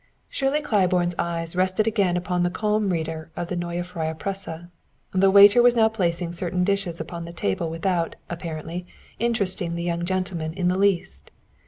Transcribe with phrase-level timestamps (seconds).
[0.29, 4.63] Shirley Claiborne's eyes rested again upon the calm reader of the Neue Freie Presse.
[5.11, 8.83] The waiter was now placing certain dishes upon the table without, apparently,
[9.19, 11.29] interesting the young gentleman in the least.